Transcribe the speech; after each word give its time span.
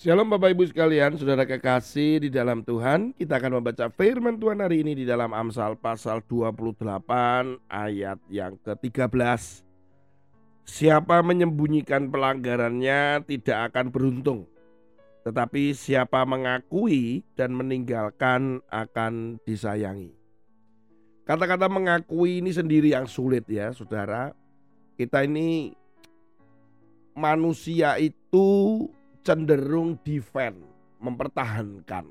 Shalom 0.00 0.32
Bapak 0.32 0.56
Ibu 0.56 0.64
sekalian, 0.64 1.12
saudara 1.20 1.44
kekasih 1.44 2.24
di 2.24 2.32
dalam 2.32 2.64
Tuhan. 2.64 3.12
Kita 3.12 3.36
akan 3.36 3.60
membaca 3.60 3.92
firman 3.92 4.40
Tuhan 4.40 4.64
hari 4.64 4.80
ini 4.80 4.96
di 4.96 5.04
dalam 5.04 5.28
Amsal 5.36 5.76
pasal 5.76 6.24
28 6.24 7.04
ayat 7.68 8.16
yang 8.32 8.56
ke-13. 8.64 9.60
Siapa 10.64 11.20
menyembunyikan 11.20 12.08
pelanggarannya 12.08 13.28
tidak 13.28 13.58
akan 13.68 13.92
beruntung. 13.92 14.48
Tetapi 15.28 15.76
siapa 15.76 16.24
mengakui 16.24 17.20
dan 17.36 17.52
meninggalkan 17.52 18.64
akan 18.72 19.36
disayangi. 19.44 20.16
Kata-kata 21.28 21.68
mengakui 21.68 22.40
ini 22.40 22.56
sendiri 22.56 22.96
yang 22.96 23.04
sulit 23.04 23.44
ya 23.52 23.68
saudara. 23.76 24.32
Kita 24.96 25.28
ini 25.28 25.76
manusia 27.12 28.00
itu 28.00 28.88
cenderung 29.20 30.00
defend, 30.00 30.60
mempertahankan. 31.00 32.08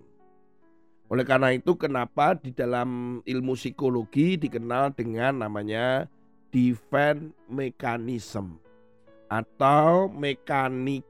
Oleh 1.10 1.26
karena 1.26 1.50
itu 1.58 1.74
kenapa 1.74 2.38
di 2.38 2.54
dalam 2.54 3.20
ilmu 3.26 3.58
psikologi 3.58 4.38
dikenal 4.38 4.94
dengan 4.94 5.42
namanya 5.42 6.06
defend 6.54 7.34
mechanism 7.50 8.62
atau 9.30 10.10
mekanik 10.10 11.06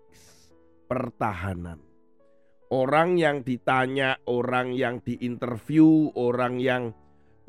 pertahanan. 0.87 1.83
Orang 2.69 3.17
yang 3.17 3.41
ditanya, 3.41 4.21
orang 4.29 4.77
yang 4.77 5.01
diinterview, 5.01 6.13
orang 6.13 6.61
yang 6.61 6.93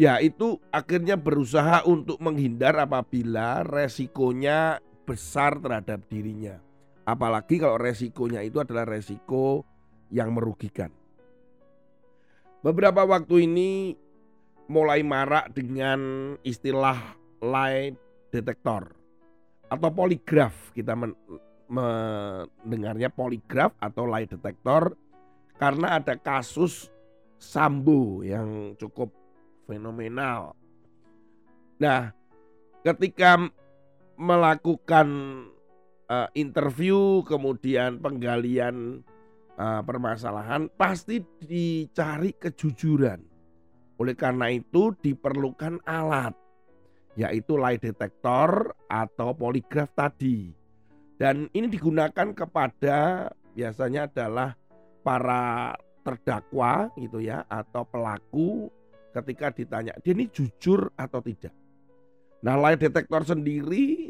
ya 0.01 0.17
itu 0.17 0.57
akhirnya 0.73 1.21
berusaha 1.21 1.85
untuk 1.85 2.17
menghindar 2.25 2.73
apabila 2.83 3.61
resikonya 3.63 4.81
besar 5.05 5.61
terhadap 5.61 6.09
dirinya. 6.09 6.70
Apalagi 7.05 7.57
kalau 7.59 7.81
resikonya 7.81 8.45
itu 8.45 8.61
adalah 8.61 8.85
resiko 8.87 9.65
yang 10.13 10.35
merugikan. 10.37 10.93
Beberapa 12.61 13.09
waktu 13.09 13.49
ini 13.49 13.97
mulai 14.69 15.01
marak 15.01 15.57
dengan 15.57 16.33
istilah 16.45 17.17
lie 17.41 17.97
detector 18.29 18.93
atau 19.73 19.91
poligraf. 19.91 20.75
Kita 20.77 20.93
men 20.93 21.17
mendengarnya 21.71 23.15
poligraf 23.15 23.79
atau 23.79 24.03
lie 24.11 24.27
detector 24.27 24.99
karena 25.57 26.03
ada 26.03 26.19
kasus 26.19 26.91
Sambo 27.41 28.21
yang 28.21 28.77
cukup 28.77 29.09
fenomenal. 29.65 30.53
Nah, 31.81 32.13
ketika 32.85 33.41
melakukan 34.21 35.09
uh, 36.11 36.29
interview, 36.35 37.23
kemudian 37.23 38.03
penggalian 38.03 39.07
uh, 39.55 39.81
permasalahan, 39.87 40.67
pasti 40.75 41.23
dicari 41.39 42.35
kejujuran. 42.35 43.23
Oleh 44.03 44.17
karena 44.19 44.51
itu 44.51 44.91
diperlukan 44.99 45.87
alat, 45.87 46.35
yaitu 47.15 47.55
lie 47.55 47.79
detector 47.79 48.75
atau 48.91 49.31
poligraf 49.37 49.95
tadi. 49.95 50.51
Dan 51.21 51.53
ini 51.53 51.69
digunakan 51.69 52.33
kepada 52.33 53.29
biasanya 53.53 54.09
adalah 54.09 54.57
para 55.05 55.77
terdakwa 56.01 56.89
gitu 56.97 57.21
ya 57.21 57.45
atau 57.45 57.85
pelaku 57.85 58.73
ketika 59.13 59.53
ditanya 59.53 59.93
dia 60.01 60.17
ini 60.17 60.33
jujur 60.33 60.89
atau 60.97 61.21
tidak. 61.21 61.53
Nah, 62.41 62.57
lie 62.57 62.81
detector 62.81 63.21
sendiri 63.29 64.09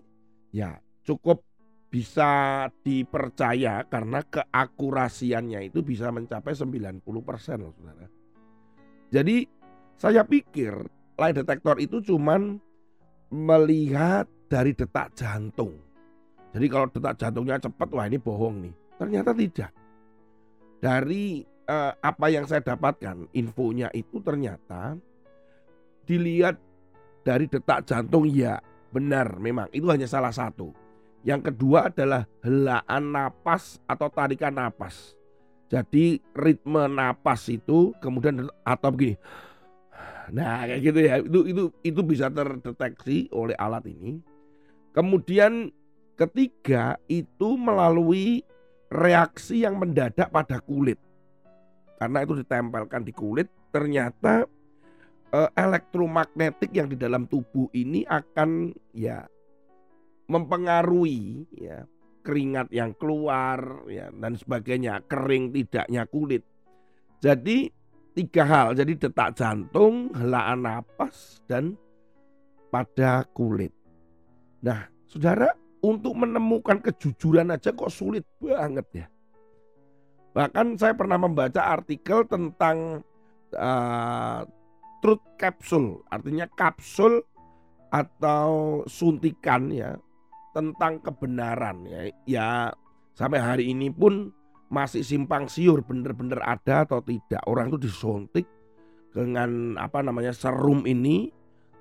ya 0.54 0.78
cukup 1.02 1.42
bisa 1.90 2.64
dipercaya 2.86 3.82
karena 3.90 4.22
keakurasiannya 4.22 5.74
itu 5.74 5.82
bisa 5.82 6.14
mencapai 6.14 6.54
90% 6.54 7.02
loh 7.58 7.74
saudara. 7.74 8.06
Jadi 9.10 9.42
saya 9.98 10.22
pikir 10.22 10.72
lie 11.18 11.34
detector 11.34 11.82
itu 11.82 11.98
cuman 11.98 12.62
melihat 13.34 14.30
dari 14.46 14.70
detak 14.70 15.18
jantung. 15.18 15.74
Jadi 16.54 16.66
kalau 16.70 16.86
detak 16.94 17.18
jantungnya 17.18 17.58
cepat 17.58 17.90
wah 17.90 18.06
ini 18.06 18.18
bohong 18.22 18.56
nih. 18.70 18.74
Ternyata 18.94 19.30
tidak. 19.34 19.72
Dari 20.78 21.42
eh, 21.42 21.92
apa 21.98 22.26
yang 22.30 22.46
saya 22.46 22.62
dapatkan 22.62 23.34
infonya 23.34 23.90
itu 23.94 24.22
ternyata 24.22 24.94
dilihat 26.06 26.54
dari 27.26 27.50
detak 27.50 27.86
jantung 27.86 28.30
ya 28.30 28.58
benar 28.90 29.38
memang 29.38 29.70
itu 29.70 29.86
hanya 29.86 30.10
salah 30.10 30.34
satu 30.34 30.74
yang 31.20 31.44
kedua 31.44 31.92
adalah 31.92 32.24
helaan 32.40 33.12
napas 33.12 33.76
atau 33.84 34.08
tarikan 34.08 34.56
napas. 34.56 35.12
Jadi 35.70 36.18
ritme 36.34 36.88
napas 36.90 37.46
itu 37.46 37.94
kemudian 38.02 38.48
atau 38.64 38.90
begini. 38.90 39.20
Nah, 40.30 40.66
kayak 40.66 40.80
gitu 40.82 40.98
ya. 40.98 41.14
Itu 41.20 41.40
itu 41.46 41.62
itu 41.84 42.00
bisa 42.02 42.26
terdeteksi 42.32 43.30
oleh 43.30 43.54
alat 43.58 43.86
ini. 43.86 44.18
Kemudian 44.90 45.70
ketiga 46.18 46.98
itu 47.06 47.54
melalui 47.54 48.42
reaksi 48.90 49.62
yang 49.62 49.78
mendadak 49.78 50.32
pada 50.32 50.58
kulit. 50.58 50.98
Karena 52.00 52.24
itu 52.24 52.32
ditempelkan 52.40 53.04
di 53.04 53.12
kulit, 53.12 53.46
ternyata 53.70 54.48
eh, 55.30 55.50
elektromagnetik 55.54 56.72
yang 56.72 56.88
di 56.88 56.96
dalam 56.96 57.28
tubuh 57.28 57.68
ini 57.76 58.02
akan 58.08 58.72
ya 58.96 59.28
mempengaruhi 60.30 61.50
ya 61.58 61.82
keringat 62.22 62.70
yang 62.70 62.94
keluar 62.94 63.82
ya 63.90 64.12
dan 64.14 64.38
sebagainya, 64.38 65.02
kering 65.10 65.50
tidaknya 65.50 66.06
kulit. 66.06 66.46
Jadi 67.18 67.68
tiga 68.14 68.44
hal, 68.46 68.78
jadi 68.78 68.92
detak 68.96 69.34
jantung, 69.36 70.14
helaan 70.14 70.62
napas 70.62 71.42
dan 71.50 71.74
pada 72.70 73.26
kulit. 73.34 73.74
Nah, 74.62 74.86
Saudara, 75.10 75.50
untuk 75.82 76.14
menemukan 76.14 76.78
kejujuran 76.78 77.50
aja 77.50 77.74
kok 77.74 77.90
sulit 77.90 78.22
banget 78.38 78.86
ya. 78.94 79.06
Bahkan 80.30 80.78
saya 80.78 80.94
pernah 80.94 81.18
membaca 81.18 81.66
artikel 81.66 82.22
tentang 82.30 83.02
uh, 83.58 84.40
truth 85.02 85.24
capsule, 85.34 86.06
artinya 86.06 86.46
kapsul 86.54 87.18
atau 87.90 88.80
suntikan 88.86 89.66
ya 89.74 89.98
tentang 90.54 91.02
kebenaran 91.02 91.86
ya. 91.86 92.00
Ya 92.26 92.48
sampai 93.14 93.40
hari 93.42 93.64
ini 93.70 93.90
pun 93.90 94.30
masih 94.70 95.02
simpang 95.02 95.50
siur 95.50 95.82
bener-bener 95.82 96.38
ada 96.42 96.86
atau 96.86 97.02
tidak. 97.02 97.42
Orang 97.46 97.74
itu 97.74 97.90
disuntik 97.90 98.46
dengan 99.10 99.74
apa 99.76 100.00
namanya 100.00 100.30
serum 100.30 100.86
ini 100.86 101.30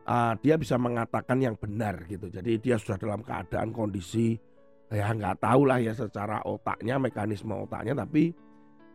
uh, 0.10 0.34
dia 0.42 0.58
bisa 0.58 0.76
mengatakan 0.82 1.38
yang 1.38 1.54
benar 1.54 2.06
gitu. 2.10 2.28
Jadi 2.34 2.58
dia 2.58 2.82
sudah 2.82 2.98
dalam 2.98 3.22
keadaan 3.22 3.70
kondisi 3.70 4.34
ya 4.90 5.14
nggak 5.14 5.46
tahu 5.46 5.70
lah 5.70 5.78
ya 5.78 5.94
secara 5.94 6.42
otaknya 6.50 6.98
mekanisme 6.98 7.54
otaknya 7.54 7.94
tapi 7.94 8.34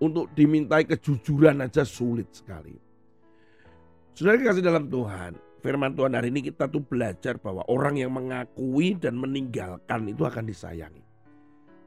untuk 0.02 0.26
dimintai 0.34 0.82
kejujuran 0.90 1.62
aja 1.62 1.86
sulit 1.86 2.26
sekali. 2.34 2.74
Sudah 4.14 4.34
dikasih 4.38 4.62
dalam 4.62 4.86
Tuhan, 4.90 5.34
firman 5.64 5.96
Tuhan 5.96 6.12
hari 6.12 6.28
ini 6.28 6.52
kita 6.52 6.68
tuh 6.68 6.84
belajar 6.84 7.40
bahwa 7.40 7.64
orang 7.72 7.96
yang 7.96 8.12
mengakui 8.12 8.92
dan 9.00 9.16
meninggalkan 9.16 10.04
itu 10.12 10.28
akan 10.28 10.44
disayangi. 10.44 11.00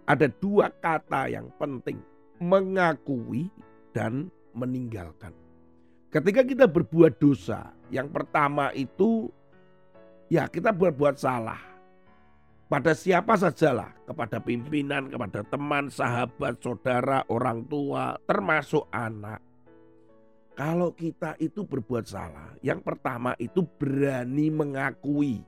Ada 0.10 0.34
dua 0.42 0.74
kata 0.82 1.30
yang 1.30 1.54
penting, 1.62 2.02
mengakui 2.42 3.54
dan 3.94 4.34
meninggalkan. 4.58 5.30
Ketika 6.10 6.42
kita 6.42 6.66
berbuat 6.66 7.22
dosa, 7.22 7.70
yang 7.94 8.10
pertama 8.10 8.74
itu 8.74 9.30
ya 10.34 10.50
kita 10.50 10.74
berbuat 10.74 11.22
salah. 11.22 11.62
Pada 12.68 12.92
siapa 12.92 13.32
sajalah, 13.40 13.96
kepada 14.04 14.44
pimpinan, 14.44 15.08
kepada 15.08 15.40
teman, 15.48 15.88
sahabat, 15.88 16.60
saudara, 16.60 17.24
orang 17.32 17.64
tua, 17.64 18.20
termasuk 18.28 18.84
anak 18.92 19.40
kalau 20.58 20.90
kita 20.90 21.38
itu 21.38 21.62
berbuat 21.62 22.10
salah, 22.10 22.58
yang 22.66 22.82
pertama 22.82 23.38
itu 23.38 23.62
berani 23.62 24.50
mengakui. 24.50 25.46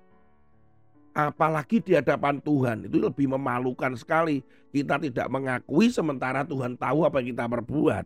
Apalagi 1.18 1.82
di 1.82 1.98
hadapan 1.98 2.38
Tuhan, 2.38 2.86
itu 2.86 3.02
lebih 3.02 3.26
memalukan 3.34 3.98
sekali. 3.98 4.46
Kita 4.70 5.02
tidak 5.02 5.26
mengakui 5.34 5.90
sementara 5.90 6.46
Tuhan 6.46 6.78
tahu 6.78 7.10
apa 7.10 7.26
yang 7.26 7.34
kita 7.34 7.50
perbuat. 7.50 8.06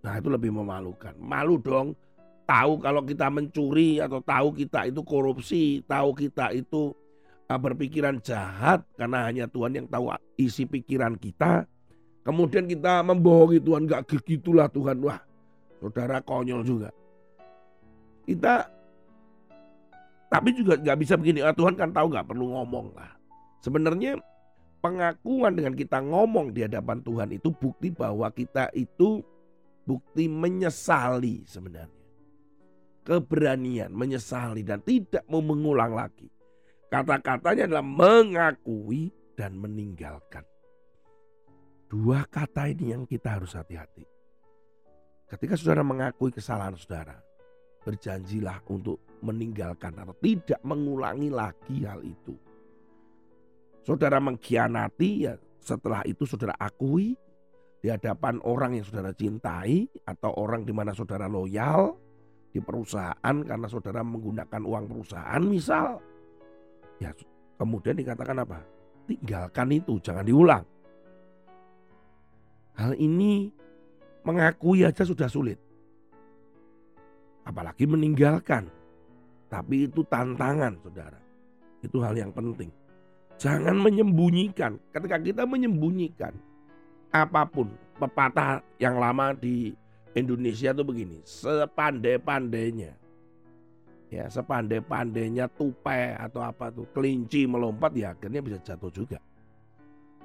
Nah 0.00 0.14
itu 0.16 0.32
lebih 0.32 0.56
memalukan. 0.56 1.12
Malu 1.20 1.60
dong, 1.60 1.92
tahu 2.48 2.80
kalau 2.80 3.04
kita 3.04 3.28
mencuri 3.28 4.00
atau 4.00 4.24
tahu 4.24 4.56
kita 4.56 4.88
itu 4.88 5.04
korupsi, 5.04 5.84
tahu 5.84 6.16
kita 6.16 6.56
itu 6.56 6.96
ah, 7.52 7.60
berpikiran 7.60 8.16
jahat 8.24 8.80
karena 8.96 9.28
hanya 9.28 9.44
Tuhan 9.44 9.76
yang 9.76 9.86
tahu 9.92 10.08
isi 10.40 10.64
pikiran 10.64 11.20
kita. 11.20 11.68
Kemudian 12.24 12.64
kita 12.64 13.04
membohongi 13.04 13.60
Tuhan, 13.60 13.84
gak 13.84 14.08
gitulah 14.24 14.72
Tuhan. 14.72 15.04
Wah 15.04 15.20
Saudara 15.86 16.18
konyol 16.18 16.66
juga. 16.66 16.90
Kita 18.26 18.66
tapi 20.26 20.50
juga 20.50 20.74
nggak 20.74 20.98
bisa 20.98 21.14
begini. 21.14 21.38
Ah, 21.46 21.54
Tuhan 21.54 21.78
kan 21.78 21.94
tahu 21.94 22.10
nggak 22.10 22.26
perlu 22.26 22.50
ngomong 22.50 22.90
lah. 22.98 23.14
Sebenarnya 23.62 24.18
pengakuan 24.82 25.54
dengan 25.54 25.78
kita 25.78 26.02
ngomong 26.02 26.50
di 26.50 26.66
hadapan 26.66 26.98
Tuhan 27.06 27.30
itu 27.38 27.54
bukti 27.54 27.94
bahwa 27.94 28.26
kita 28.34 28.74
itu 28.74 29.22
bukti 29.86 30.26
menyesali 30.26 31.46
sebenarnya. 31.46 32.02
Keberanian 33.06 33.94
menyesali 33.94 34.66
dan 34.66 34.82
tidak 34.82 35.22
mau 35.30 35.38
mengulang 35.38 35.94
lagi. 35.94 36.26
Kata-katanya 36.90 37.70
adalah 37.70 37.86
mengakui 37.86 39.14
dan 39.38 39.54
meninggalkan. 39.54 40.42
Dua 41.86 42.26
kata 42.26 42.66
ini 42.74 42.90
yang 42.90 43.06
kita 43.06 43.38
harus 43.38 43.54
hati-hati. 43.54 44.15
Ketika 45.26 45.58
saudara 45.58 45.82
mengakui 45.82 46.30
kesalahan 46.30 46.78
saudara, 46.78 47.18
berjanjilah 47.82 48.62
untuk 48.70 49.02
meninggalkan 49.22 49.94
atau 49.98 50.14
tidak 50.22 50.62
mengulangi 50.62 51.30
lagi 51.34 51.82
hal 51.82 51.98
itu. 52.06 52.34
Saudara 53.82 54.22
mengkhianati 54.22 55.10
ya 55.26 55.34
setelah 55.58 56.02
itu 56.06 56.26
saudara 56.26 56.54
akui 56.58 57.18
di 57.82 57.90
hadapan 57.90 58.38
orang 58.46 58.78
yang 58.78 58.86
saudara 58.86 59.14
cintai 59.14 59.86
atau 60.06 60.30
orang 60.38 60.62
di 60.66 60.74
mana 60.74 60.94
saudara 60.94 61.30
loyal 61.30 61.94
di 62.50 62.58
perusahaan 62.62 63.36
karena 63.46 63.66
saudara 63.66 64.06
menggunakan 64.06 64.62
uang 64.62 64.84
perusahaan 64.90 65.42
misal. 65.42 66.02
Ya 67.02 67.10
kemudian 67.58 67.98
dikatakan 67.98 68.46
apa? 68.46 68.62
Tinggalkan 69.06 69.74
itu 69.74 69.98
jangan 70.02 70.26
diulang. 70.26 70.64
Hal 72.78 72.92
ini 72.98 73.50
mengakui 74.26 74.82
aja 74.82 75.06
sudah 75.06 75.30
sulit. 75.30 75.56
Apalagi 77.46 77.86
meninggalkan. 77.86 78.66
Tapi 79.46 79.86
itu 79.86 80.02
tantangan 80.02 80.74
saudara. 80.82 81.22
Itu 81.78 82.02
hal 82.02 82.18
yang 82.18 82.34
penting. 82.34 82.74
Jangan 83.38 83.78
menyembunyikan. 83.78 84.82
Ketika 84.90 85.22
kita 85.22 85.42
menyembunyikan 85.46 86.34
apa 87.14 87.46
pun 87.46 87.70
pepatah 88.02 88.66
yang 88.82 88.98
lama 88.98 89.30
di 89.38 89.70
Indonesia 90.18 90.74
tuh 90.74 90.82
begini, 90.82 91.22
sepandai-pandainya. 91.22 92.98
Ya 94.06 94.26
sepandai-pandainya 94.26 95.46
tupai 95.54 96.14
atau 96.18 96.42
apa 96.42 96.70
tuh 96.70 96.86
kelinci 96.94 97.46
melompat 97.46 97.94
ya 97.94 98.14
akhirnya 98.14 98.42
bisa 98.42 98.58
jatuh 98.58 98.90
juga. 98.90 99.22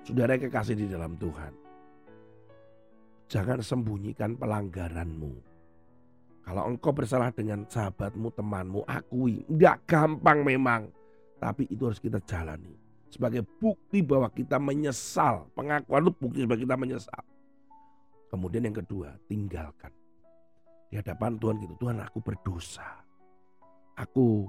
Saudara 0.01 0.33
kekasih 0.38 0.74
di 0.74 0.89
dalam 0.89 1.13
Tuhan. 1.18 1.60
Jangan 3.31 3.63
sembunyikan 3.63 4.35
pelanggaranmu. 4.35 5.33
Kalau 6.43 6.67
engkau 6.67 6.91
bersalah 6.91 7.31
dengan 7.31 7.63
sahabatmu, 7.63 8.27
temanmu, 8.35 8.83
akui. 8.83 9.47
Enggak 9.47 9.87
gampang 9.87 10.43
memang. 10.43 10.91
Tapi 11.39 11.71
itu 11.71 11.87
harus 11.87 12.03
kita 12.03 12.19
jalani 12.27 12.81
sebagai 13.11 13.43
bukti 13.43 13.99
bahwa 13.99 14.31
kita 14.31 14.55
menyesal. 14.57 15.51
Pengakuan 15.51 16.07
itu 16.07 16.13
bukti 16.15 16.39
bahwa 16.47 16.59
kita 16.63 16.75
menyesal. 16.79 17.23
Kemudian 18.31 18.63
yang 18.63 18.79
kedua, 18.79 19.11
tinggalkan. 19.27 19.91
Di 20.87 20.95
hadapan 20.95 21.35
Tuhan 21.35 21.59
gitu, 21.59 21.75
Tuhan 21.75 21.99
aku 21.99 22.23
berdosa. 22.23 23.03
Aku 23.99 24.47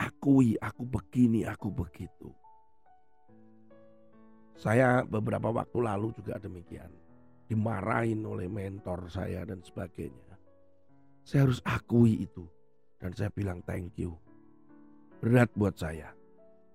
akui, 0.00 0.56
aku 0.56 0.82
begini, 0.88 1.44
aku 1.44 1.68
begitu. 1.68 2.32
Saya 4.58 5.04
beberapa 5.06 5.52
waktu 5.52 5.78
lalu 5.84 6.10
juga 6.16 6.40
demikian. 6.40 6.90
Dimarahin 7.48 8.22
oleh 8.28 8.46
mentor 8.46 9.08
saya 9.08 9.42
dan 9.48 9.64
sebagainya. 9.64 10.36
Saya 11.24 11.48
harus 11.48 11.64
akui 11.64 12.28
itu. 12.28 12.44
Dan 13.00 13.16
saya 13.16 13.32
bilang 13.32 13.64
thank 13.64 13.96
you. 13.96 14.12
Berat 15.18 15.50
buat 15.56 15.74
saya 15.74 16.12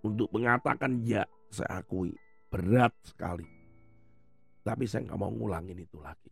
untuk 0.04 0.28
mengatakan 0.36 1.00
ya 1.02 1.24
saya 1.48 1.80
akui 1.82 2.12
berat 2.52 2.92
sekali. 3.02 3.48
Tapi 4.64 4.84
saya 4.88 5.10
nggak 5.10 5.20
mau 5.20 5.32
ngulangin 5.32 5.80
itu 5.80 6.00
lagi. 6.00 6.32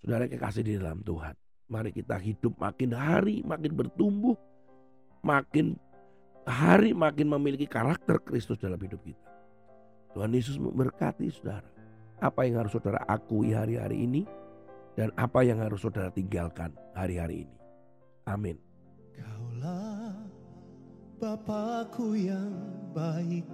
Saudara 0.00 0.30
kekasih 0.30 0.62
di 0.62 0.74
dalam 0.78 1.02
Tuhan. 1.02 1.34
Mari 1.66 1.90
kita 1.90 2.16
hidup 2.22 2.54
makin 2.62 2.94
hari 2.94 3.42
makin 3.42 3.72
bertumbuh. 3.74 4.38
Makin 5.26 5.74
hari 6.46 6.94
makin 6.94 7.26
memiliki 7.26 7.66
karakter 7.66 8.22
Kristus 8.22 8.62
dalam 8.62 8.78
hidup 8.78 9.02
kita. 9.02 9.30
Tuhan 10.14 10.32
Yesus 10.32 10.56
memberkati 10.56 11.26
saudara. 11.28 11.75
Apa 12.20 12.48
yang 12.48 12.64
harus 12.64 12.72
saudara 12.72 13.02
akui 13.08 13.52
hari-hari 13.52 14.04
ini. 14.04 14.22
Dan 14.96 15.12
apa 15.20 15.44
yang 15.44 15.60
harus 15.60 15.84
saudara 15.84 16.08
tinggalkan 16.08 16.72
hari-hari 16.96 17.44
ini. 17.44 17.56
Amin. 18.24 18.56
Bapakku 21.16 22.12
yang 22.12 22.52
baik 22.92 23.48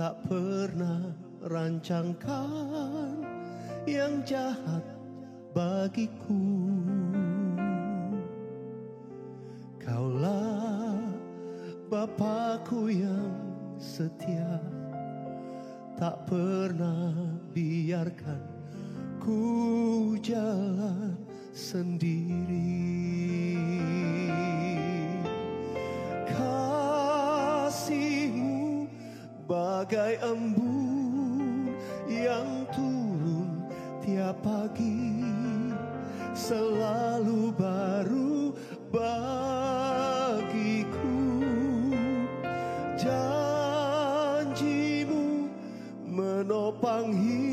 tak 0.00 0.16
pernah 0.24 1.12
rancangkan 1.44 3.20
yang 3.84 4.24
jahat 4.24 4.80
bagiku. 5.52 6.72
Kaulah 9.76 10.96
Bapakku 11.92 12.88
yang 12.88 13.36
setia 13.76 14.56
tak 16.00 16.16
pernah 16.24 17.12
biarkan 17.52 18.40
ku 19.20 20.16
jalan 20.24 21.12
sendiri. 21.52 22.80
bagai 29.50 30.22
embun 30.22 31.74
yang 32.06 32.62
turun 32.70 33.66
tiap 34.06 34.38
pagi 34.46 35.26
selalu 36.30 37.50
baru 37.58 38.54
bagiku 38.94 39.59
no 46.50 46.74
panghihinayang 46.82 47.49